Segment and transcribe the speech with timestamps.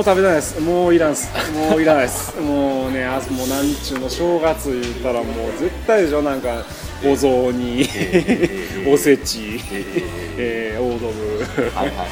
[0.00, 0.58] もう食べたないです。
[0.62, 1.28] もういらんす。
[1.52, 2.40] もういらないです。
[2.40, 6.22] もうねあもうなんちゅうの正月言ったらもう絶対でしょ。
[6.22, 6.64] なんか
[7.04, 7.82] お雑煮、
[8.90, 9.60] おせち、
[10.38, 11.00] えー、オー。
[11.00, 11.44] ドブ、
[11.76, 12.04] はいは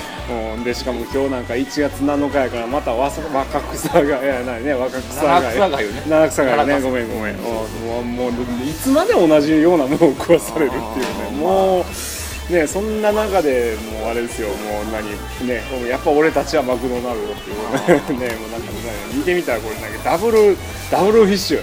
[0.52, 0.56] い。
[0.56, 3.22] うん、でしかも今日なんか1月7日やからまた若
[3.72, 6.02] 草がいやないね若草が七草がゆね。
[6.06, 7.36] 七草がねごめんごめん。
[7.38, 7.64] も
[8.00, 8.30] うもう
[8.68, 11.38] いつまで同じようなものを食わされるっていうね。
[11.38, 11.84] もう
[12.50, 14.48] ねそんな中でもうあれですよ。
[14.48, 15.08] もう何
[15.46, 18.18] ねやっぱ俺たちはマクドナルドっていう。
[18.20, 18.68] ねもうなんか
[19.12, 20.56] 見てみたらこれなんかダブル
[20.90, 21.60] ダブルフィッシュ。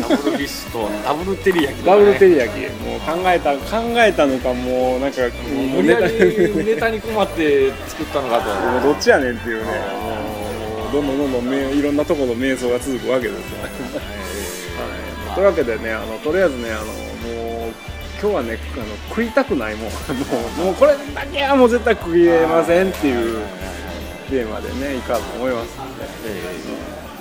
[0.00, 2.60] ダブルフィッシュとダブルテリヤキ、ね、ダブルテリヤキ。
[2.60, 5.22] もう考えた考えたのかもうなんか
[5.74, 6.98] 無理やりネタに。
[7.08, 8.50] 困って作ったのかと。
[8.70, 9.64] もうどっちやねんっていうね。
[9.64, 13.68] もうどんどんどんどんいろんなところの迷走が続くわけですよ、は
[15.32, 17.17] い、 というわけでねあのとりあえずねあのもう
[18.20, 19.84] 今日はねあの食いたくないもん。
[19.84, 19.90] も
[20.62, 23.46] うもうこれだけはもう絶対食えませんっていう
[24.28, 26.42] テーマでねいかと思いますので、え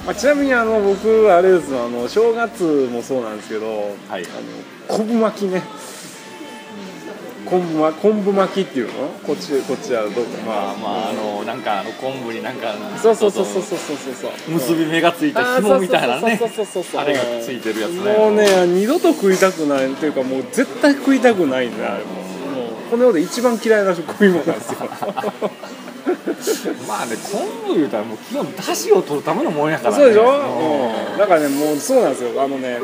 [0.03, 3.67] ーまあ、ちなみにあの僕あれですあの正月もそうなんですけど、
[4.07, 5.61] はい、あの昆布巻きね
[7.49, 8.93] 昆布巻昆布巻きっていうの？
[9.25, 10.19] こっちこっちはどうか。
[10.45, 16.39] まあまああのなんかあの昆布になんかそうそうそうそうそうそうそう結び目がついた紐みたいなね。
[16.39, 18.17] あれがついてるやつね。
[18.17, 19.87] もうね二度と食いたくない。
[19.95, 22.11] というかもう絶対食いたくないんだあれも。
[22.11, 24.79] もうこの世で一番嫌いな食い物なんですよ。
[26.87, 30.23] まあね昆布言うたらもう基本だしを取るためのもんやから、ね、そうでしょ、
[31.13, 32.41] うん、だからねもうそうなんですよ。
[32.41, 32.79] あのね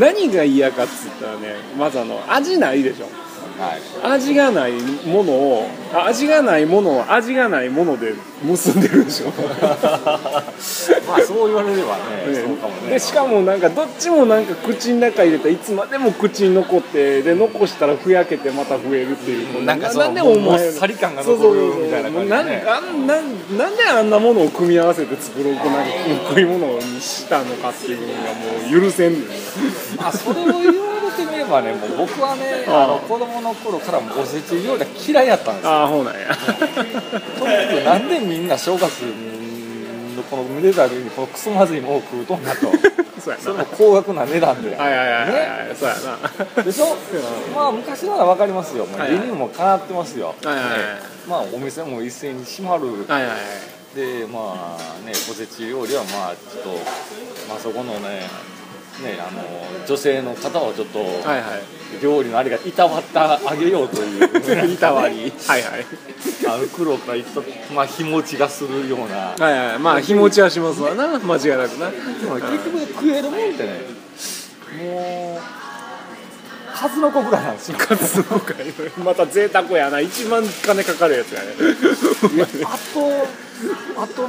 [0.00, 3.04] 何が嫌かっつったらねまずあの味ないでしょ。
[3.04, 3.12] はい、
[4.02, 4.72] 味がない
[5.06, 5.66] ものを
[6.06, 9.32] 味がないものを味がないもので結んでるでしょ。
[9.88, 12.34] まあそう言われればねね。
[12.34, 12.90] そうかもね。
[12.90, 25.90] でしかもなんかどっちもなんか口の中入れたらいつまでも口に残ってで残したらふやけてまた増えるっていうなんかなんでお前さり感が残るみたいな感じで、ね、なんなんなんであんなものを組み合わせて作ろうとなんか
[26.28, 29.22] 食い物にしたのかっていうのがもう許せんねん
[29.96, 35.70] まあそれを言われてばねもう僕はねあの子供の頃からおせち料理は嫌いやったんですよ。
[35.70, 36.28] ああそうなんや。
[37.38, 39.02] とにかくなんでみんな正月
[40.16, 42.70] のこのめでたいにこのクソまずいのを食うとんなと。
[43.18, 44.74] それも高額な値段で。
[44.76, 45.96] はいはいはいはい、ね、そうや
[46.56, 46.62] な。
[46.62, 46.96] でしょ？
[47.54, 50.64] まあ昔なら分かりますよ、まあ、輸入もかなってますよ、はいはい、ね、
[51.28, 53.96] まあお店も一斉に閉まる、はいはいはい。
[53.96, 56.68] でまあねおせち料理はまあちょっと
[57.48, 58.28] まあそこのね
[59.02, 61.08] ね、あの女性の方はちょっと、はい
[61.40, 64.72] はい、料理のあれがいたわってあげようという。
[64.72, 65.32] いたわり。
[65.46, 65.86] はいはい。
[66.48, 67.40] あの黒からいった
[67.72, 69.34] まあ日持ちがするような。
[69.38, 69.78] はいはい。
[69.78, 71.18] まあ日持ちはしますわな。
[71.18, 71.90] 間違いなくな。
[71.90, 73.80] でも結局食えるもんってね。
[74.78, 75.40] もう
[76.74, 77.78] 数の子ぐらいなんですよ。
[77.78, 78.54] 数の子か
[79.04, 80.00] また贅沢やな。
[80.00, 81.48] 一番金かかるやつやね。
[82.64, 84.28] あとあと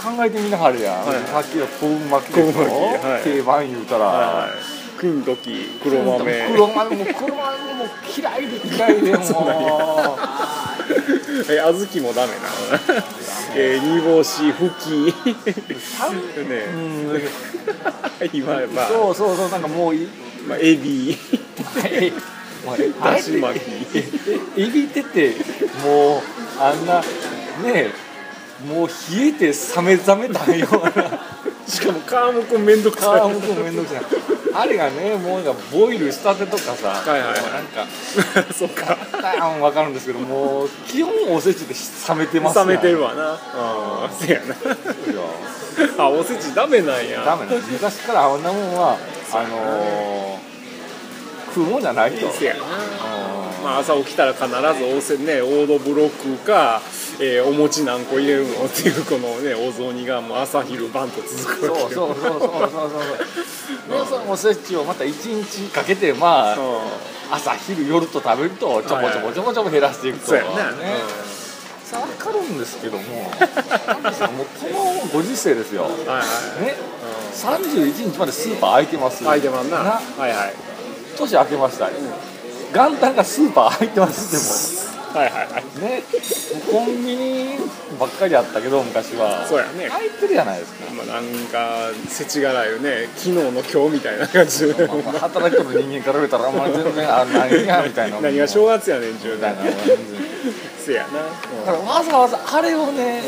[0.00, 0.92] 考えてみなはるや。
[1.04, 4.50] ん、はい、さっきの昆布巻きでしょ、はい、定番言うたら、はい、
[4.98, 6.48] 金時黒豆。
[6.52, 7.84] 黒豆も黒豆も
[8.16, 9.26] 嫌いで嫌いでもう。
[11.52, 12.38] え小豆もダメな。
[13.54, 15.14] えー、煮干しふき。
[16.48, 16.64] ね
[18.32, 18.88] 今まあ。
[18.88, 19.94] そうそうそうなんかもう
[20.46, 21.16] まあ、 エビ。
[23.02, 23.98] だし巻き。
[24.56, 25.34] エビってて
[25.84, 26.20] もう
[26.58, 27.00] あんな
[27.62, 28.09] ね
[28.66, 31.20] もう冷えて冷め冷めたような。
[31.66, 33.30] しかも皮むくんめんどくさい。
[33.30, 34.02] 皮むくんめんどくさい。
[34.52, 37.86] あれがねもうなんかボイルしたてとかさ、はいはい、なんか。
[38.52, 38.96] そうか。
[39.60, 41.74] 分かるんですけどもう基本おせちで
[42.08, 43.32] 冷めてます冷めてるわな。
[43.32, 44.54] ああせやな。
[46.04, 47.22] あおせちダメなんや。
[47.24, 48.98] ダメな昔からあんなもんは
[49.32, 52.30] あのー、食うもんじゃないと。
[52.32, 52.60] せやな。
[53.62, 54.54] まあ、朝起きたら必ず
[54.96, 56.80] おせ、ね、オードブロックか、
[57.22, 64.06] えー、お餅何個入れるのっていうこのねお雑煮がもう朝昼晩と続くわけそうそうそうそうそうそう。
[64.06, 66.56] そのおせちをまた一日かけてまあ
[67.30, 70.26] 朝昼夜と食べるとちょこちょこちょこちょこ減らしていくと。
[70.28, 70.48] そうやね、
[71.84, 73.02] さあ分かるんですけども。
[73.04, 73.44] もうこ
[75.04, 76.22] のご時世ですよ、はいは
[76.62, 76.74] いね、
[77.34, 79.24] 31日までスーパー開いてます。
[79.24, 79.76] 開いてますな。
[79.78, 80.54] はいはい。
[81.18, 81.92] 年明けました、うん
[82.72, 84.30] 元旦がスーパー入ってます。
[84.30, 85.64] でもはいはいはい。
[85.80, 86.02] ね
[86.70, 87.58] コンビニ
[87.98, 89.46] ばっかりあったけど昔は。
[89.46, 89.88] そうやね。
[89.88, 90.92] 入ってるじゃないですか。
[90.94, 94.72] まあなんか世知辛いよね昨日の今日みたいな感じ。
[94.72, 99.62] で、まあ、働きとる人間から見たら、まあ、全然あ何がみたいな何が正月やねんちゅうみたいな。
[100.80, 101.18] せやな、
[101.66, 103.22] だからわざわざあれをね、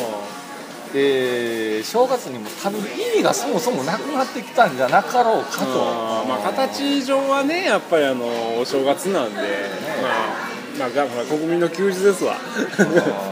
[0.95, 8.25] えー、正月にも食べる意味がそもそもなくなってきたんじゃなかろうかと、まあ、形上はねやっぱりあの
[8.59, 9.47] お正月なんで、ね、
[10.03, 10.09] ま
[10.49, 10.52] あ
[10.89, 12.37] まあ、国民の休日ですわ。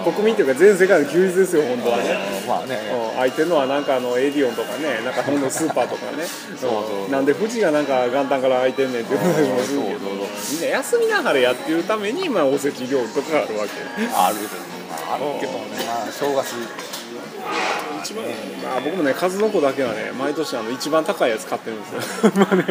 [0.05, 2.17] 国民っていうか全世界の休日ですよ本当はね。
[2.47, 2.79] まあね
[3.14, 6.25] 空いてるのはなんかあのエディオンとかねなんかほんのスーパーとかね。
[6.56, 9.99] そうなんで富士がなんか元旦から空いてんねんっていう話もするけど。
[10.52, 13.70] みんな休みながらやってるために、まあ、おせち料理とかあるわけ。
[14.14, 14.37] ある
[15.12, 16.55] あるけどね、まあ、正月。
[18.02, 18.25] 一番、
[18.62, 22.32] まあ、僕もね数の子だけはね毎年あの一番高いやつ買ってるんですよ。
[22.37, 22.64] まあね。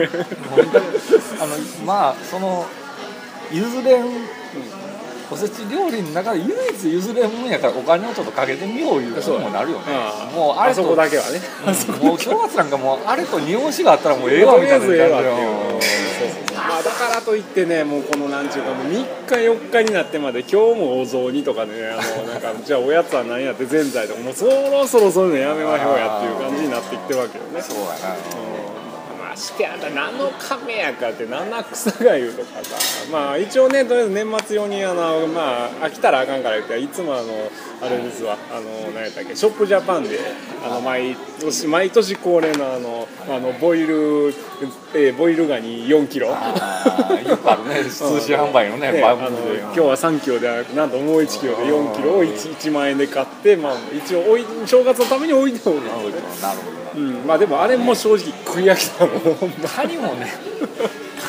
[1.39, 1.55] あの
[1.85, 2.65] まあその
[3.51, 4.05] 譲れん、
[5.31, 9.85] おせち料理の中で唯一譲れんもんやからお金をちょっとかけてみよういうことにもなるよね。
[10.35, 11.39] もうあれそこだけはね、
[11.99, 15.09] うん、もう正月なんかもうあれと日本酒があったらもうええわみたいな感じで
[16.55, 27.61] まあだからといってねもうこのなんちゅうかもう3日4日になってまで今日もお雑煮とかねあのなんかじゃあおやつは何やってぜんざいとかもうそろそろそういうのやめましょうやっていう感じになってきてるわけよね。
[27.61, 28.13] そうやな、
[28.53, 28.58] うん
[29.29, 32.75] ましてあんた何の亀やかって七草がゆとかさ
[33.11, 38.37] まあ一応ねとりあえず年末用にあのまあ飽きたらあかんから言っていつもあのあれですわ。
[38.51, 40.19] あの何やったっけショップジャパンで
[40.65, 44.33] あの毎年毎年恒例のあのあのボイル、
[44.93, 46.27] えー、ボイルガニ4キロ。
[46.27, 47.83] よくあるね。
[47.85, 57.01] 通信販売のねねあの今日は3キロでなんともう1キロで4キロを 1, 1万円で買ってまあ一応おい正月のために置いておるんですよねなるほど。
[57.01, 59.19] うん、まあでもあれも正直食い飽きたもん。
[59.67, 60.27] カニもね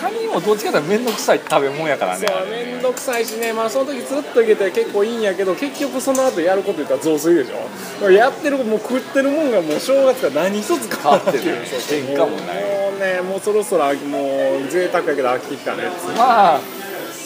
[0.01, 3.53] カニもどっちかというと面倒くさい食べ物やからねそう面倒くさいしね。
[3.53, 8.11] まあその時ずっといけて結構いいんやけど結局その後やること言ったら雑炊でしょ。
[8.11, 11.39] やってるもう食ってるもんがもう正月から何一つ変わってる
[11.89, 15.85] 変化もないねもうそろそろもう贅沢やけど飽きてきたね。
[16.17, 16.61] まあ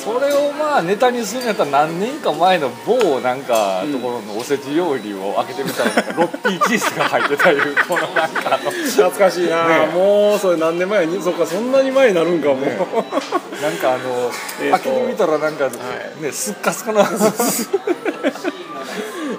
[0.04, 12.76] それをまあネタにするんやったら何年か前の某なんかところのおせち料理を開けてみたらなんかロッティチーズが入ってたいうこのなんか懐かしいな、ね、もうそれ何年前にそっかそんなに前になるんかもう、ね、
[13.62, 14.30] なんかあの、
[14.62, 17.08] えー、開けてみたらなんか、ねすっかすかな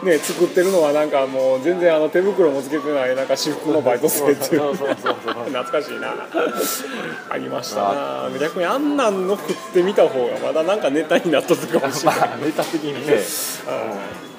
[0.05, 6.13] ね、作ってるのはなんかもう全然あの手袋もつけてないなんか私服のバイト生っていう懐かしいな。
[7.29, 8.29] ありましたな。
[8.39, 12.99] 逆にあんなんの食ってみた方がまだなんかネタになったとかもしれない、まあ、ネタ的にね、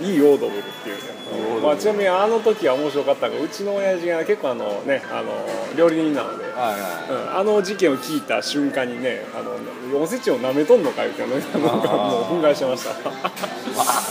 [0.00, 1.16] うん、いいオードブルっていうね。
[1.62, 5.32] まあ、ちなみにあの時は面白かったのがうちの親父が結構あのねあの
[5.76, 13.10] 料理人なので、あの事件を聞いた瞬間にねあのおせちをなめとんのかいうてねなんかもう憤慨してました。
[13.10, 13.16] ま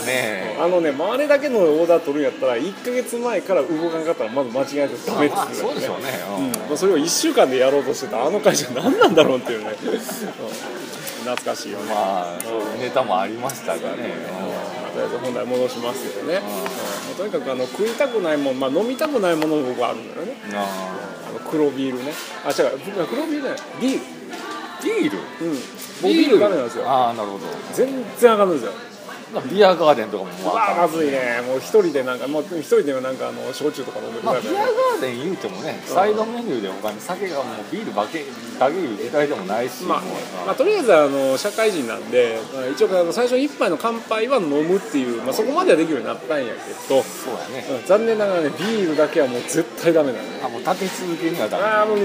[0.02, 0.56] あね。
[0.60, 6.04] あのねあれだけのオーダー取るんやったら1か月前から動かんかったらまず間違えてダメってそうでしょうね、
[6.38, 6.68] うん。
[6.68, 9.98] まあ、それを1週間でやろうとしてたあの会社何なんだろうっていうね、うん、
[11.26, 11.92] 懐かしいよね。
[11.92, 16.40] まあそういうネタもありましたがね、うん、とりあえず本題戻しますけどね、
[17.10, 20.36] うん、とにかくあの食いたくないもん、まあ、飲みたくないものも僕はあるんだよね。
[20.54, 22.12] あの黒ビールね。
[22.44, 22.78] あ違う。
[23.06, 23.60] 黒ビールじゃない。
[23.80, 24.00] ビール。
[24.84, 25.18] ビール？
[25.18, 25.58] うん。
[26.02, 26.88] 僕ビールダメなんですよ。
[26.88, 27.46] ああなるほど。
[27.72, 28.72] 全然あかんですよ
[29.50, 31.42] ビアガーデンとかもまあまずいね。
[31.46, 38.24] もう一人でなんかもう一人でなんかあの焼酎とか飲んでるまあ、ビアガーデン言うてもね、サイドメニューで他に酒がもうビールだけ
[38.58, 40.02] だけいう時代でもないし、まあ、
[40.46, 42.38] まあ、とりあえずあの社会人なんで
[42.72, 47.02] 一応あの最初一杯の乾杯は飲むっていう、まあ、そこまではできるようになったんやけど。
[47.02, 51.64] そうやね、うん、残念ながらねビールだけはもう絶対ダメだねあもう立て続けにはダメ。
[51.64, 51.98] ああもう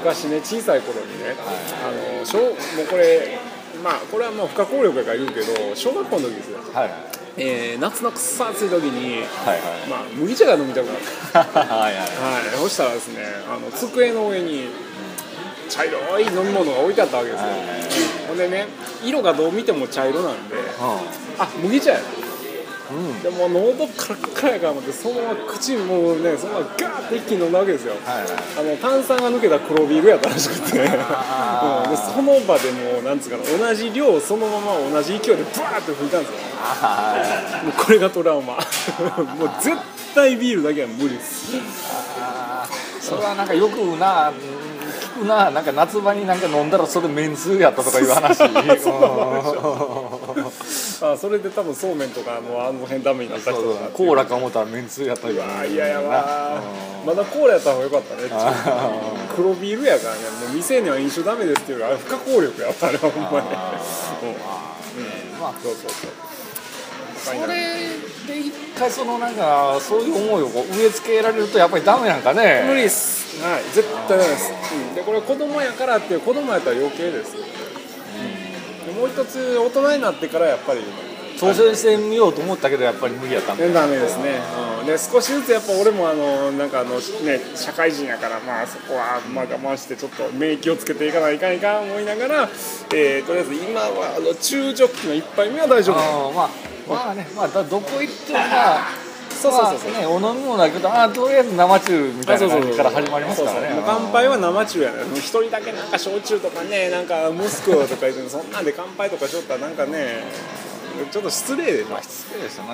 [0.00, 1.36] 昔ね小さい頃にね、はい、
[1.84, 3.38] あの小もうこれ
[3.82, 6.88] まあこれはもう不可抗力やから言うけど小学校の時ですよ、はい。
[6.88, 6.90] はい
[7.36, 10.96] えー、夏のくっさ暑い時に、はいはい、まあ、麦茶が飲みたくなっ
[11.32, 11.62] た。
[11.62, 14.68] はいはい、はい、そしたらですねあの机の上に
[15.68, 17.68] 茶色い飲み物が置いてあったわけですよ、はいはい、
[18.28, 18.66] ほんでね
[19.04, 20.62] 色がどう見ても茶色なんで、うん、
[21.38, 22.00] あ麦茶や。
[22.00, 22.04] うん、
[23.22, 30.90] でも喉カラッカラやから思ってそのまま口もうねそのままガーって一気に飲んだわけですよ、はいはい、あの炭酸が抜けた黒ビールやったらしくて、うん、で
[31.96, 36.50] その場でもうなんつうかな同じ量そのまま同じ勢いでブワーって吹いたんですよ。
[37.64, 38.54] もうこれがトラウマ。
[39.34, 39.76] もう絶
[40.14, 41.52] 対ビールだけは無理です。
[43.00, 44.59] それはなんかよくな聞
[45.20, 48.42] くななんか夏場になんか飲んだらそれめんつゆやったとかいう話。
[51.02, 56.60] あそれで多分そうめんとかもうあの辺ダメになった人だコーラか思ったらめんつゆやったりわいややわ
[57.06, 58.22] まだコーラやった方がよかったね
[59.34, 63.26] 黒ビールやからねもう未成年は飲酒ダメですっていうか不可抗力やったあれほんまに。
[63.28, 63.40] うん。
[65.40, 65.54] まあ。
[65.62, 66.10] そうそうそう。
[67.22, 67.54] それ
[68.26, 72.64] で一回そのなんかそういう思いをこう植え付けられるとやっぱりダメなんかね。
[72.66, 77.40] 無理っすはい絶対ダメです、うん、でこれ子供やからっていう子供やったら余計です、う
[78.90, 80.80] ん、でもう一つ大人になってからやっぱり
[81.40, 84.40] 挑戦してみようと思ったけどやっぱり無理やったんでダメですね、
[84.80, 87.00] うん、で少しずつやっぱ俺もあのなんかあのね
[87.54, 92.48] 社会人やからまあそこはまあ我慢してちょっと免疫をつけていかないかんいかん思いながら、
[92.94, 96.32] えー、とりあえず今はあの中ジョッキの一杯目は大丈夫。
[96.32, 96.48] まあ
[96.88, 98.99] まあねまあどこ行ってもまあ
[99.40, 103.82] そうそうそうねお飲み物だけどあとりあえず生中みたいな感じから始まりますからね。
[103.86, 110.24] 乾杯は生中やね一人だけなんか焼酎とかねなんかモスクとか言ってそんなんで乾杯とかしよったらなんかね
[111.10, 111.84] ちょっと失礼で。
[111.84, 112.68] しょ、まあ、失礼ですよね、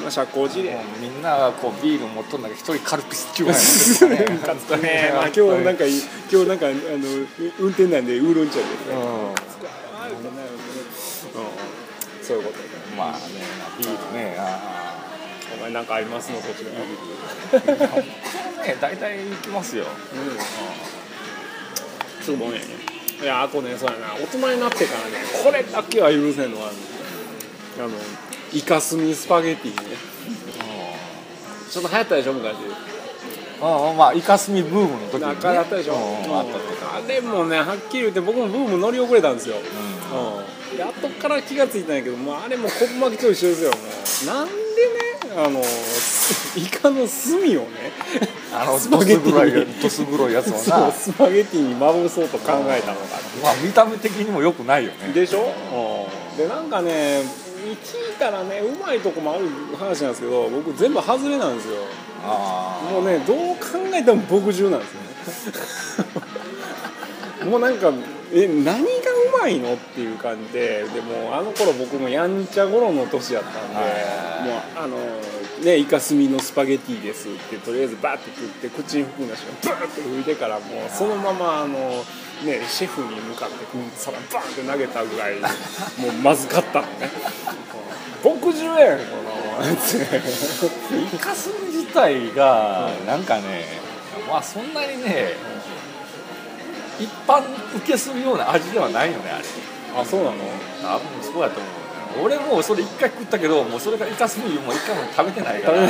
[0.00, 0.78] まあ、社交辞令。
[1.00, 6.76] みんながこうビール持っとんだけど一人カルピス中杯持ってるからね まあ、今日なんか今日なんかあの
[7.58, 8.68] 運転なんでウーロン茶で、ね、
[11.34, 11.38] う
[12.22, 12.58] ん、そういうこと
[12.96, 13.18] まあね
[13.78, 14.79] ビールねあ
[15.72, 16.70] なんかありますのそちら。
[18.64, 19.84] ね大体行きますよ。
[19.84, 19.90] う
[22.20, 22.24] ん。
[22.24, 22.64] すぐもんやね。
[23.22, 24.14] いやあとねそうやな。
[24.14, 26.70] 大人になってからねこれだけは許せんのは
[27.78, 27.90] あの
[28.52, 29.96] イカスミスパゲティね。
[31.70, 32.56] ちょっと流行ったでしょ昔。
[33.62, 36.00] ああまあイカスミブームの時に、ね、あったでしょ、うん、
[36.34, 36.44] ああ
[37.06, 39.60] れもねはっきり言って僕もブーム乗り遅れたんですよ、う
[40.74, 44.34] ん、で後から気が付いたんやけどもうあれも昆布巻きと一緒ですよもう。
[44.34, 44.56] なんでね
[45.36, 45.60] あの
[46.56, 47.68] イカの炭をね
[48.52, 49.80] あのスパゲティに。
[49.80, 50.90] どす黒いやつをな。
[50.90, 53.06] スパゲティにまぶそうと考えたのが
[53.42, 55.12] まあ見た目的にもよくないよね。
[55.12, 59.46] でしょ、うん、でなんかね聞いたらねうまいとこもある
[59.78, 61.76] 話なんですけど僕全部外れなんですよ。
[62.92, 66.14] もうねどう考えても牧汁なんですよ
[67.44, 67.46] ね。
[67.50, 67.92] もうなんか
[68.32, 68.84] え何
[69.40, 69.74] がうまいの？
[69.74, 74.96] っていう感じででもあの頃僕もやんちゃ頃の年やったんでもうあの
[75.64, 81.76] ねイカスミのスパゲティですってとりあえずバッて食って口に含んだ瞬間ブーって拭いてからもうそのままあの
[82.44, 83.56] ねシェフに向かって
[83.96, 87.10] 皿バンって投げたぐらいもうまずかったのね。
[88.22, 89.04] 牧汁やんこ
[89.62, 89.72] の
[91.14, 93.64] イカスミ自体がなんかね
[94.28, 95.32] まあそんなにね
[97.00, 97.42] 一般
[97.76, 99.44] 受けするような味ではないよねあれ。
[100.00, 100.36] あそうなの？
[100.82, 101.68] 多分そうやと思
[102.22, 102.24] う。
[102.24, 105.88] 俺もそれ一回食ったけどもうそれがイカスミもう一回も食べてないから。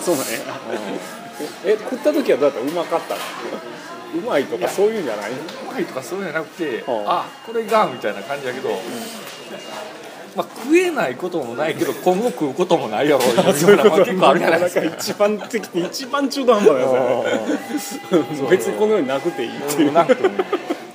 [0.00, 0.38] そうなんや、
[1.64, 2.60] え食った時はどうやった？
[2.60, 3.14] うまかった？
[3.14, 3.18] う
[4.26, 5.32] まいとかそういうんじゃない？
[5.32, 5.34] う
[5.72, 8.76] まいとかそういうんじゃなくて、あこれがみたいな感じやけど、うん
[10.38, 14.04] まあ、食えないこともないけど 今後食うこともないやろうそういうこと。
[14.04, 14.84] 結構あるじゃないですか。
[14.84, 16.86] 一番的一番中途半端なや
[17.76, 19.92] つ別にこのようになくていいっていう。
[19.92, 20.34] なくても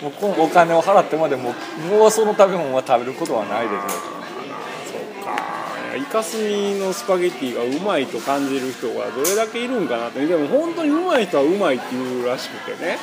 [0.03, 1.53] もうこのお金を払ってまでも
[1.89, 3.79] もうその食べ物は食べることはないでしょう
[4.91, 5.97] そうか。
[5.97, 12.97] イカスミのスパゲッティがうまいと感じる人がどれだけいるんかなってでも本当にうまい人はうまいっていうらしくてね。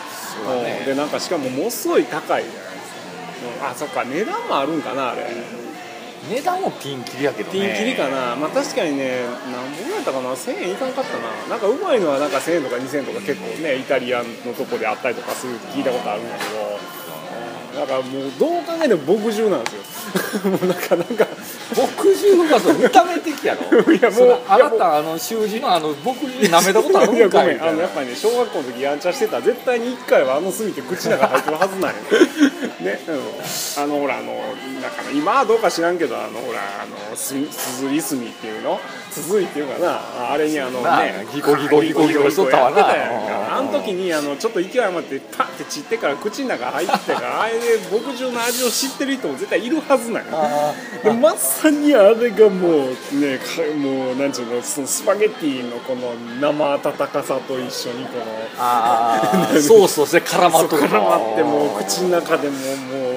[0.65, 0.83] ね。
[0.87, 3.71] でなんかしかもものすごい高いじゃないですか。
[3.71, 4.05] あそっか。
[4.05, 5.60] 値段もあるんかなあれ
[6.31, 7.59] 値段もピンキリやけどね。
[7.59, 8.37] ピンキリかな。
[8.37, 11.49] まあ確かにね何本やったかな？1000円いかんかったな。
[11.51, 16.79] なんかうまいのはなんか1000円とか2000円とか結構ねイタリアンのとこであったりとかするって聞いたことあるんだけど。
[17.71, 19.80] だからもうどう考えても墨汁なんですよ。
[20.45, 21.27] もうなんかなんか
[21.77, 23.93] 牧汁がそ見た目的やろ？
[23.93, 27.57] いやもうあなたあの習字のあの牧汁舐めたことあるんかい？
[27.57, 29.41] いあのやっぱりね小学校の時やんちゃしてた。
[29.41, 31.97] ら絶対に1回はあの炭って口の中入ってるはずなんよ。
[32.81, 34.35] ね、うん、あのほらあの
[34.81, 38.81] だから今はどうか知らんけどあのほらあのすすずり炭っていうの？
[39.11, 40.33] すずいっていうかな？
[40.33, 42.87] あれにあのねギコギコギコギコしとったわな。
[43.57, 50.31] あの時にあのちょっと勢い余ってパッて散ってから口の中入ってからあれで牧場の味を知ってる人も絶対いるはずなんよ。
[51.03, 53.39] でまさにあれがもうね
[53.77, 58.25] もうなんちゅうのそのスパゲッティのこの生温かさと一緒にこの
[59.61, 62.63] ソースとして絡まっと絡まってもう口の中でもも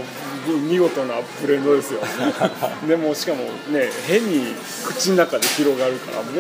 [0.02, 2.02] う見事なブレンドですよ。
[2.88, 4.54] でもしかもね変に
[4.86, 6.32] 口の中で広がるからも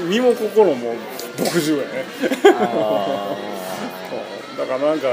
[0.00, 0.94] う身も心も
[1.38, 2.04] 牧場やね。
[4.58, 5.08] だからなんか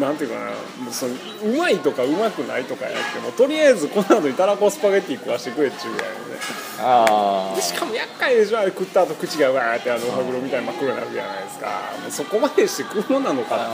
[0.00, 0.36] なんていうか
[0.84, 1.14] なその
[1.44, 6.36] うまいとかうまくないとかやってもとりあえずこの後にたらこスパゲッティ食わしてくれっちゅうぐらいのね。
[6.78, 11.66] あしかも厄介でしょあれ食った後口がわーってあのお歯黒みたいに真っ黒になるじゃないですか。
[12.02, 13.70] もうそこまでして食うもんなのかっ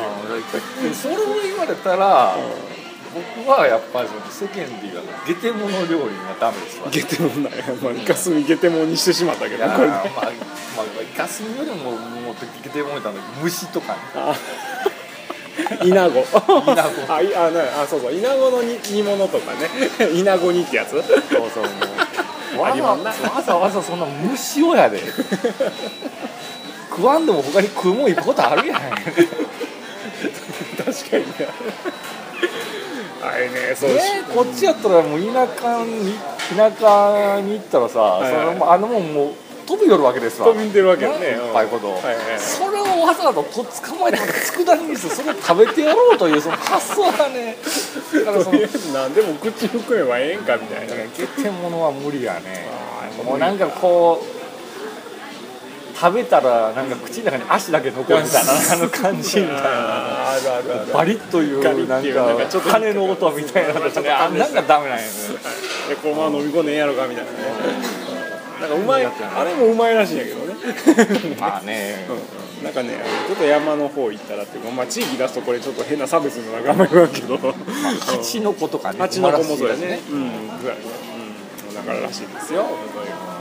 [0.80, 0.94] ていう。
[0.94, 2.36] それを言われたら、
[3.12, 9.64] 僕はやっぱり世間で言うゲテモノ料理がダメですわ、ね、ゲテモノだよ、まあ、イカスミゲテモノにしてしまったけど。
[9.68, 13.98] これ、ね、まあ、まあ、イカスミよりももっとゲテモノだの虫とかね
[15.84, 16.24] イナゴ。
[17.08, 18.12] あいあねあそうそう。
[18.12, 19.70] イナゴの煮煮物とかね。
[20.12, 20.90] イナゴ煮ってやつ？
[20.90, 21.04] そう
[21.52, 21.64] そう。
[22.56, 22.98] もうわざわ
[23.42, 25.00] ざわざそんな虫をやで。
[26.90, 28.80] 食わんでも他に食うもん行くことあるやん。
[28.80, 28.92] 確
[31.10, 31.32] かにね
[33.22, 33.90] あれねそう。
[33.94, 36.14] ねこっちやったらもう田舎に
[36.56, 39.34] 田舎に行ったらさ、はいはい、そのあのもんもう
[39.66, 40.48] 飛び寄るわけですわ。
[40.48, 41.26] 飛び出るわけよね。
[41.28, 42.71] いっぱいこと、はいはい、それ
[43.02, 47.56] をわざわざと捕まえて佃煮にしてそれを食べてやろうというその発想がね
[48.24, 48.58] だからその
[48.94, 50.94] 何でも口含めばええんかみたいな。
[50.94, 52.66] ゲテモノは無理やね。
[53.24, 54.42] もうなんかこう
[55.98, 59.62] 食べたらなんか口の中に足だけ残るみたいな あの感じみたいな。
[60.92, 65.10] バリッというなんか羽の音みたいなのがなんかダメなんやね
[65.88, 67.38] でこのまま飲み込んでええやろかみたいなね
[68.60, 77.52] なんかうまいあれもうまいらしいんやけどねまあね、うん、なんかねちょっと山の方行ったらっていうか、まあ、地域出すとこれちょっと変な差別のなんかあんまり言わんけど、まあ、
[78.16, 80.00] 蜂の子とかね蜂の子もそうやね。
[80.10, 80.84] うんぐらいね、
[81.68, 82.62] うん、だかららしいですよ。
[82.62, 83.31] いや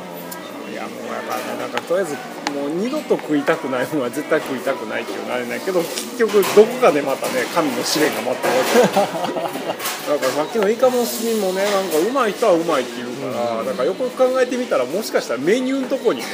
[1.12, 2.16] もうやっぱねなんかとりあえず
[2.56, 16.26] もう二度と食いたくないものは絶対食いたくないっていうのあれないけど結局どこかでまたね神の試練が待ってるわけだ からさっきのイカの炭もねなんかうまい人はうまいっていうから、うん、だからよく考えてみたらもしかしたらメニューのとこにね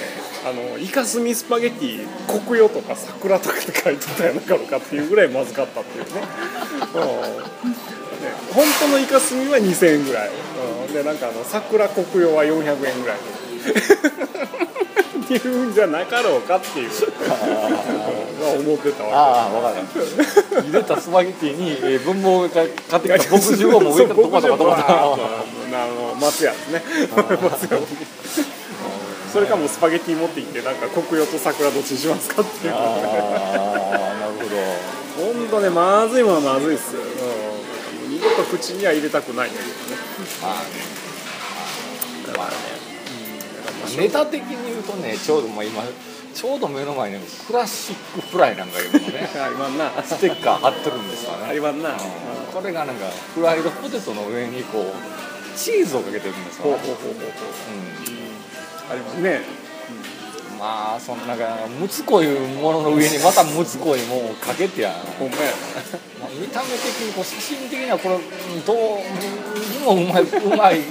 [0.46, 6.22] あのイカスミスパゲティコクヨとか桜とかって書いてたやなかろかっていうぐらいまずかったっていうね。
[6.93, 7.01] うん。
[7.01, 10.29] ね本当のイカスミは2000円ぐらい、
[10.88, 13.17] うん、でなんかあの桜コクヨは400円ぐらい
[15.36, 16.89] っていうんじゃなかろうかっていう。
[16.89, 19.15] 思ってたわけ。
[19.15, 20.63] ああ分かる。
[20.63, 24.88] 茹でたスパゲティに、えー、文房が買ってきた牧汁をも植えたとことかと思った。
[24.88, 26.84] あの松屋ですね。
[29.34, 34.55] それかもスパゲティ持ってきてなんか黒葉と桜どっちしますかっていうああなるほど
[35.36, 39.77] 本当ねまずいものはまずいっすよ、うん、二度と口には入れたくないんだけどね
[40.41, 40.67] まあね
[42.38, 42.76] まあね
[43.96, 45.84] ネタ的に言うとねちょうどもう今
[46.34, 49.27] ちょうど目の前にクラシックフライなんかいうのね
[50.03, 51.58] ステッカー貼ってるんですよね。
[51.58, 56.77] うん、これがなんかフライドポテトの上にこうチーズをかけてるんですよ、ね、
[58.91, 59.41] ありますね、
[60.51, 62.28] うん、まあそんなんかむつこい
[62.62, 65.36] ものの上にまたむつこいもんをかけてやほん見
[66.50, 68.19] た目的にこう写真的にはこれ
[68.65, 70.82] どうもうまいうまい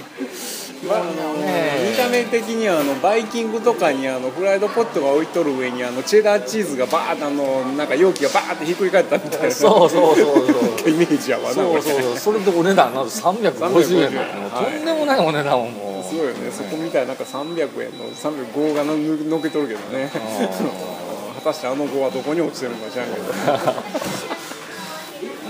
[0.87, 9.51] まあね、見た目的にはあのバイキングとかにあのフライドポットが置いとる上にあのチェダーチーズがバーッとあのなんか容器がバーッてひっくり返ったみたいな。
[9.51, 10.90] そうそうそうそう。
[10.90, 20.11] イメージやわなそうそうそうそれでお値段なんと350円のとんでもないお値段をもうすごいよね、そこみたいなんか300円の305がののけとるけどね。
[21.37, 23.27] 果たしてあの5はどこに落ちてるのか知らんけど。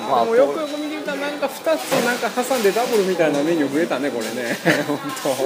[0.06, 4.58] まあ、よくよく見なんか2つなんか挟んでダブルみたいなメニュー増えたねこれね。
[4.86, 5.28] 本当。
[5.28, 5.36] ね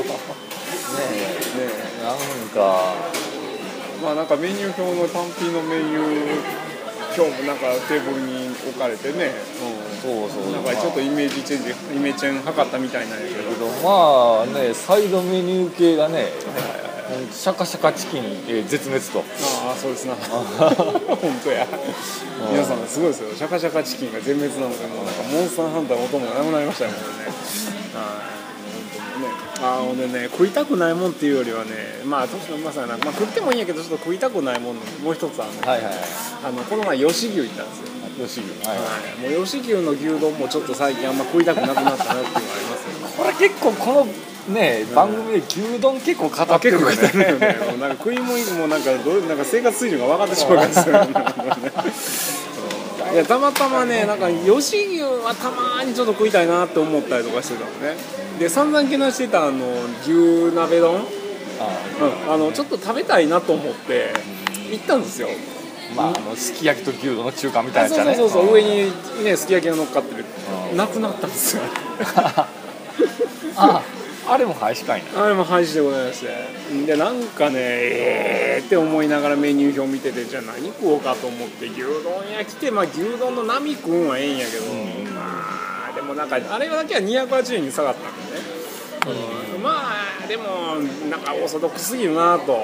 [0.98, 1.40] え。
[1.58, 2.04] ねえ。
[2.04, 2.16] なん
[2.48, 2.94] か。
[4.02, 6.70] まあなんかメニュー表の単品のメニュー
[7.14, 9.32] 今日もなんかテーブルに置かれてね、
[10.04, 10.52] うん、そうそう。
[10.52, 13.66] なんかちょっとイメージチェンジイメチェン測ったみたいなんやけど。
[13.82, 16.28] まあねサイドメニュー系がね、
[17.32, 19.24] シャカシャカチキン、えー、絶滅と。
[19.66, 20.14] ああそうですな。
[20.20, 21.66] 本当や。
[22.50, 23.34] 皆さんすごいですよ。
[23.36, 26.96] シャカシャカチキンが全滅なのでもうなんかモンスターハンターの音もなくなりましたよね。
[27.94, 28.40] はい。
[29.22, 29.50] ね。
[29.62, 31.70] あのね食いたくないもんっていうよりはね
[32.04, 35.94] まあ年のまさにまあ、食ってもいいんやけどちょっと食いたくないもんもう一つあの、はいはい、
[36.44, 37.90] あのこの前吉牛行ったんですよ。
[38.26, 38.68] 吉牛。
[38.68, 43.08] はい、はい、もう吉牛の牛丼もちょっと最近あんま食いたくなくなったなっていうのがありますよ。
[43.08, 44.06] ねこれ結構この
[44.52, 46.96] ね、番組で牛丼結構語ってるよね。
[46.96, 51.06] ねもうなんか食い物もなんかどうなんか生活水準が分かってしまうから
[53.12, 57.96] いやたまたまねなんか吉牛はたまにちょっと食いたいなって思ったりとかしてたのね。
[58.38, 59.66] で散々けなしてたあの
[60.02, 61.04] 牛鍋丼。
[61.60, 61.68] あ,、
[62.26, 64.14] うん、あのちょっと食べたいなと思って
[64.70, 65.28] 行ったんですよ。
[65.96, 68.14] まあ、あのすき焼きと牛丼の中華みたいなやつね。
[68.14, 68.92] そうそうそう上に
[69.24, 70.24] ねすき焼きが乗っかってる。
[70.76, 71.62] なくなったんですよ。
[73.56, 73.82] あ
[74.32, 76.24] あれも廃止かいなあれも廃止でございます
[76.86, 88.60] でなんかねええー、って思いながらメニュー表見ててじゃあ何食おうかと思って牛丼屋来てまあ牛丼の波くんはええんやけど、うん、まあでもなんかあれだけは280円に下がったんでね。
[89.56, 89.99] うん、まあ
[90.30, 90.76] でも
[91.10, 92.62] なんかオーソドックスすぎるなと、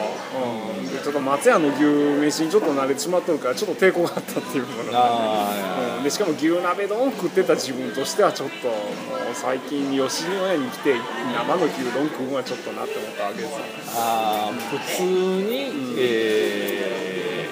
[0.79, 1.83] うん、でちょっと松屋の牛
[2.25, 10.95] 飯にちょっと慣れてしまっとるからちょっと抵抗があったっていうのが、うん、でしかも牛鍋丼食ってた自分としてはちょっともう最近吉野家に来て
[11.35, 13.55] 生の牛丼食うのはちょっとなって思ったわけです
[13.97, 17.49] ああ普通に、うん、え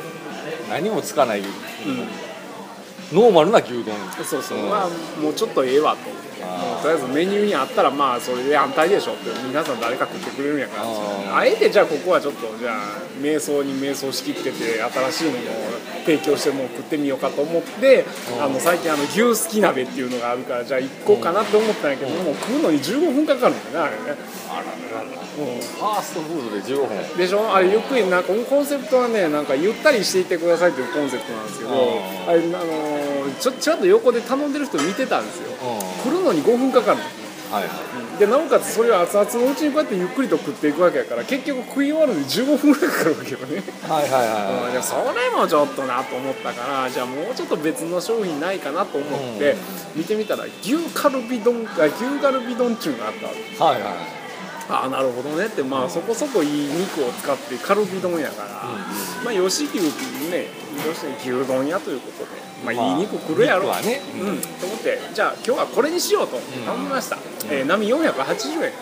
[0.69, 1.47] ー、何もつかない、うん
[3.15, 3.95] ノーマルな牛丼。
[4.25, 4.89] そうそう、うん、まあ
[5.23, 6.25] もうちょっとええわと。
[6.45, 11.39] もうとりあえずメニューにあったらまあそれで安泰でしょって皆さん誰か食ってくれるんやから。
[11.39, 15.43] あえてじゃあここはちょっとじゃあ瞑想に瞑想しきってて新しいものを
[16.05, 18.05] 提供してもう食ってみようかと思って
[18.41, 24.19] あの最近あの牛すき鍋っていうのがあるからじゃあ行こうかなって思ったんやけどもう食うのに15分かかるんだよねあれね。
[24.51, 24.65] あら
[25.01, 27.17] ららファーストフードで15分。
[27.19, 27.53] でしょ？
[27.53, 31.71] あれゆっくりなんかコンセプトはねなんかゆったりしていてくださいというコンセプトなんですけど
[32.29, 33.04] あれあの
[33.41, 35.51] ちょちらっと横で頼んでる人見てたんですよ。
[36.03, 36.99] 来るのに5分かかる
[37.55, 37.69] はいは
[38.17, 43.63] い、でなおかつそれを熱々のうちにこうやってゆっくりと食っていくわけやから結局食い終わるのに15分ぐらいかかるわけよね。
[43.89, 49.55] はいはいはい、はい、それもちょっとなと思ったからじゃあもうちょっと別の商品ないかなと思って
[49.95, 53.15] 見てみたら牛カルビ丼牛カルビ丼っちゅうのがあっ
[53.59, 53.93] たはいはい
[54.69, 58.49] ああなるほどねってまあそこそこいい肉を使ってカルビ丼やから、
[59.23, 59.77] まあ吉牛
[60.31, 60.47] ね
[61.21, 66.39] 吉牛丼屋ということで、まあ、いい肉来るやろ、まあ、ね、うん、と思ってじゃあ今日はこれにしようと。
[66.65, 67.19] 頼みました、
[67.51, 68.73] えー、波480円、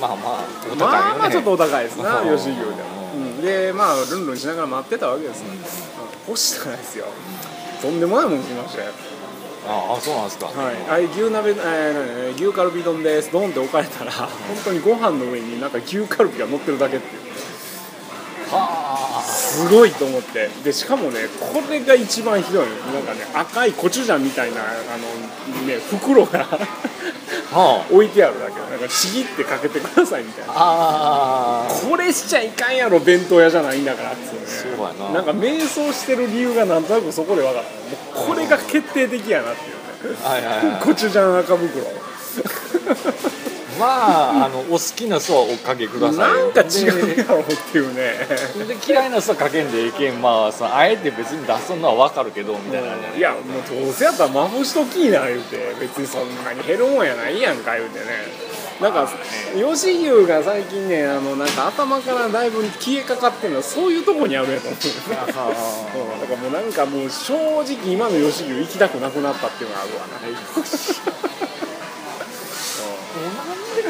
[0.00, 5.40] まあまあお高い、ね、まあまあちょっとお高いですな吉牛でうん、でまあルンルンしながら待ってたわけです。
[5.40, 7.06] よ、うん、干したらですよ。
[7.82, 8.92] とんでもないもん来ましたよ
[9.66, 10.46] ああそうなんですか。
[10.46, 11.06] はい。
[11.06, 13.30] あ牛鍋、えー、牛カルビ丼です。
[13.32, 14.28] ドンって置かれたら本
[14.64, 17.22] 当にご飯の上になんか牛カルビが乗ってるだけっていう。
[17.22, 17.27] はあ
[19.24, 20.48] すごいと思って。
[20.64, 22.66] でしかもねこれが一番ひどい。
[22.66, 24.64] なんかね赤いコチュジャンみたいなあ
[24.96, 26.46] のね袋が
[27.50, 28.60] はあ、置いてあるだけ。
[28.60, 30.54] なんかちぎってかけてくださいみたいな。
[31.88, 34.46] これしちゃいかんやろ弁当屋じゃないんだからっつうね。
[34.46, 35.12] そうやな。
[35.12, 38.20] なんか瞑想してる理由がなんとなくそこで分かった。
[38.20, 41.86] これが決定的やなっていうね、はいはいはい、 コチュジャン赤袋
[43.78, 48.26] まああのお好きな酢はおかけくださいなんか違うやろっていうね。
[48.66, 55.58] で嫌いな酢はかけんでいけんまあそのあえて別に出すのは分かるけどみたいな、いやもうどうせやったらまぶしときいな言うて。
[55.80, 58.04] 別にそんなに減るもんやないやんか言うてね。
[58.80, 59.08] なんか
[59.54, 64.80] 吉牛が最近ねあのなんか頭からだいぶ消えかかってるのはそういうとこにあるやと思う。
[65.10, 65.50] だか
[66.30, 71.27] らもうなんかもう正直今の吉牛行きたくなくなったっていうのがあるわな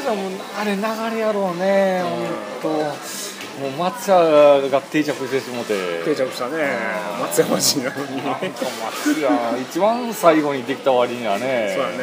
[0.08, 0.82] さもあれ流
[1.16, 2.02] れやろうね
[2.62, 2.68] 本当
[3.58, 4.16] もう松屋
[4.70, 5.74] が定着してしもて。
[6.04, 6.78] 定着したね。
[7.20, 8.16] 松山市なのに。
[8.18, 8.40] なんか
[9.04, 11.74] 松屋一番最後にできた割にはね。
[11.74, 11.96] そうだね。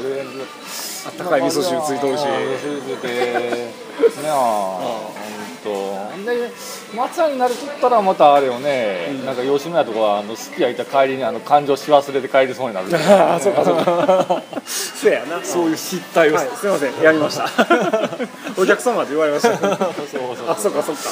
[0.00, 2.24] 俺あったかい味噌汁ついとるし。
[2.24, 3.70] 味噌汁ついてね
[4.30, 4.80] あ
[5.62, 6.24] と。
[6.24, 6.50] で
[6.94, 12.88] 松屋になるとったらまたあれよね、うん、なんか吉野家とかあのすき家いた帰りにあの感情し忘れて帰りそうになる。
[12.94, 14.42] ああそうかそうか。
[14.66, 15.44] そう やな。
[15.44, 17.02] そういう失態を、はい、すいません。
[17.02, 17.44] やりました。
[18.56, 19.58] お客様って言われました。
[19.58, 21.02] そうそうあそうかそうか。
[21.02, 21.10] そ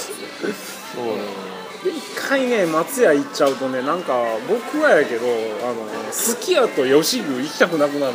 [1.02, 1.84] う。
[1.84, 4.14] で一回ね松屋行っちゃうとねなんか
[4.48, 8.14] 僕はやけどあのすき家と吉牛行きたくなくなる。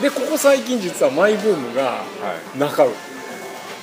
[0.00, 2.02] でここ最近実はマイブームが
[2.56, 2.96] 中尾、はい。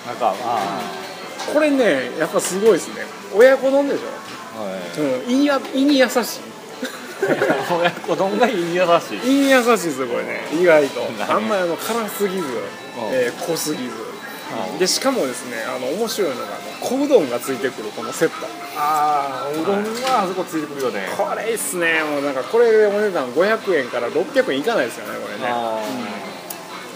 [0.08, 1.05] なんかあ
[1.54, 3.06] これねやっぱすごいですね。
[3.34, 5.02] 親子丼でしょ、はい。
[5.02, 6.42] うん、胃に胃に優しい。
[7.74, 9.42] 親子丼が胃に優しい。
[9.42, 10.48] 胃に優しいですよこれね。
[10.54, 11.08] 意外と。
[11.30, 12.44] あんまりあの辛すぎず、
[13.12, 14.16] えー、濃すぎず。
[14.80, 18.48] でしかもですねあの面白いのが小うどんがついてくるこのセット。
[18.78, 21.08] ああうどんはあそこついてくるよね。
[21.18, 22.04] これいいっすね。
[22.04, 25.48] もうなんかこれでお値段500円から600円いかないですよねこれね。
[25.50, 25.82] あ、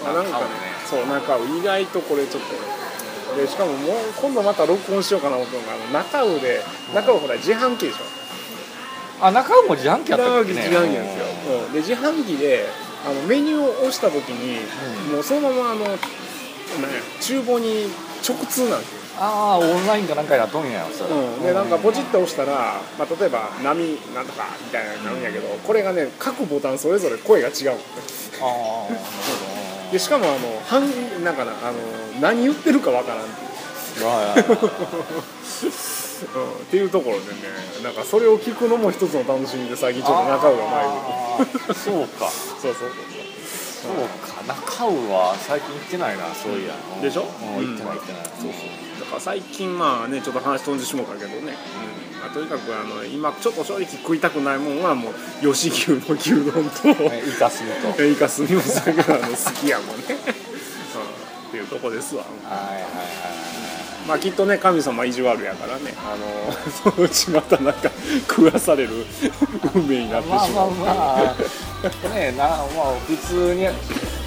[0.10, 0.46] うん、なんかね
[0.90, 2.79] そうなんか意外とこれちょっと
[3.36, 6.62] でしかももう今度また録音しようかなと思ったのが中尾で
[6.94, 7.98] 中尾ほら自販機でしょ。
[9.22, 11.26] あ中尾も自販機あったっけ、ね、自販機なんですよ、
[11.66, 12.66] うん、で自販機で
[13.06, 14.60] あのメニューを押した時に、
[15.08, 15.86] うん、もうそのままあの
[17.20, 17.88] 厨房に
[18.28, 19.00] 直通なんですよ。
[19.22, 27.56] ああオンラインかなんかやっとんやそれ、うん、でなんかポチッと押したら、まあ、例えば「波なんとか」みたいなのになるんやけど、これがね各ボタンそれぞれ声が違う。
[27.56, 27.76] ああなる
[28.40, 30.84] ほどでしかもあの半
[31.24, 31.78] なんかなあの
[32.22, 33.50] 何言ってるかわからんっていう。
[36.20, 37.38] うん、っていうところでね
[37.82, 40.94] なんかそれを聞くのも一つの楽しみで最近ちょっと中尾が前に。
[41.74, 42.30] そうか。
[42.30, 42.90] そうそうそう。
[43.82, 44.44] そうか。
[44.46, 47.24] 中尾は最近行ってないなそういや、でしょ、
[47.58, 48.66] うん、行ってない行ってない、そうそ
[48.98, 49.00] う。
[49.00, 51.56] だから最近まあねちょっと話飛んでしもうたけどね、
[52.04, 58.04] うんまあ、とにかくあの今ちょっと正直食いたくないもんはもう吉牛の牛丼とイカスミと。
[58.04, 60.18] イカスミもそれがあの好きやもんね、うん、っ
[61.52, 62.24] ていうとこですわ。
[62.44, 62.90] はいはいはい
[64.08, 65.94] まあきっとね神様意地悪やからね。
[65.98, 67.92] あのそのうちまたなんか
[68.28, 69.06] 食わされる
[69.76, 70.48] 運命になってしまう。
[70.50, 71.36] まあまあま
[72.12, 72.16] あ。
[72.16, 73.68] ねなまあ普通に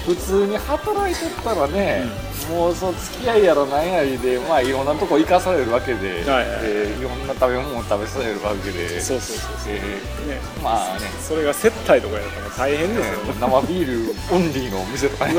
[0.05, 6.59] 普通に働いてったらね、うん、もうその付き合いやらなんやりで、まあ、いろんなとこ行かされるわけで、はいはい。
[6.63, 11.07] えー、いろんな食べ物を食べさせるわけでそうそうそうそう、えー、ね、まあね。
[11.21, 15.33] それが接待とかやったら大変ですよ、ね、生ビールオンリーのお店とかね。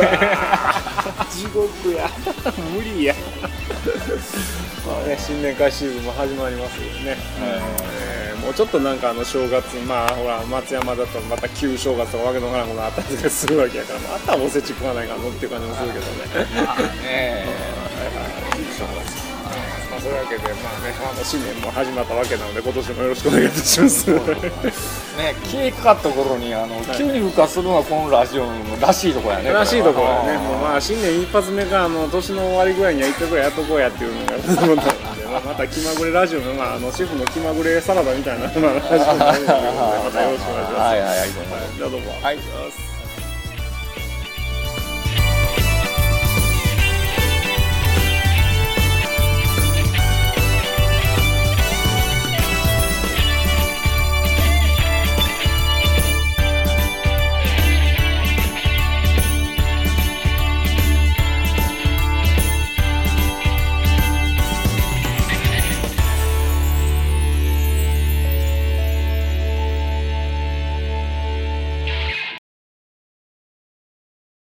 [1.30, 2.08] 地獄や。
[2.74, 3.14] 無理や。
[4.86, 7.16] まあね新年会シーズンも始まりますよね、
[8.18, 16.64] うんもうちょっとなんかあの正月まあほら松山だとまた旧正月とかわけのわからんことあったりとするわけやからまたおせち食わないかのっていう感じもするけどね。
[16.64, 17.46] まあね、
[19.90, 24.10] まあ、そういうわけで、まあね、あの新年も始まったわけなので、今年もよろしくお願いいたします。
[24.10, 24.18] ね、
[25.44, 29.52] 消えかかった頃に、あの、急に復活するのは、このラジオのらしいところやね。
[29.52, 34.93] らしいところやね、もう、まあ、新年一発目が、あの、年の終わりぐらいには、一回ぐらいやっとこうやっていうのが。
[35.34, 39.52] まあ、また気まぐれラジオの、まあ、あの、主婦の気まぐれサラダみたいな、まあ、ラジオになるので、
[40.04, 40.80] またよろしくお願いします。
[40.80, 41.18] はいはい。
[42.22, 42.38] はい。